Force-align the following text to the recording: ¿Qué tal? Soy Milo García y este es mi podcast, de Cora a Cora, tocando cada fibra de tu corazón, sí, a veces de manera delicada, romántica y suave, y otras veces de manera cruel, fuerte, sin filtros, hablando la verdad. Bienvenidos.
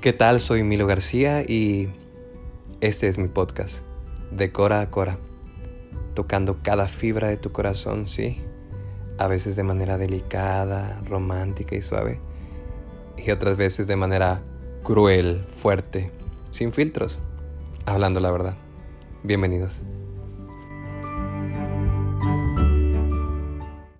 ¿Qué 0.00 0.14
tal? 0.14 0.40
Soy 0.40 0.62
Milo 0.62 0.86
García 0.86 1.42
y 1.42 1.90
este 2.80 3.06
es 3.06 3.18
mi 3.18 3.28
podcast, 3.28 3.82
de 4.30 4.50
Cora 4.50 4.80
a 4.80 4.90
Cora, 4.90 5.18
tocando 6.14 6.62
cada 6.62 6.88
fibra 6.88 7.28
de 7.28 7.36
tu 7.36 7.52
corazón, 7.52 8.06
sí, 8.06 8.38
a 9.18 9.26
veces 9.26 9.56
de 9.56 9.62
manera 9.62 9.98
delicada, 9.98 11.02
romántica 11.04 11.76
y 11.76 11.82
suave, 11.82 12.18
y 13.18 13.30
otras 13.30 13.58
veces 13.58 13.86
de 13.88 13.96
manera 13.96 14.40
cruel, 14.84 15.44
fuerte, 15.54 16.10
sin 16.50 16.72
filtros, 16.72 17.18
hablando 17.84 18.20
la 18.20 18.30
verdad. 18.30 18.56
Bienvenidos. 19.22 19.82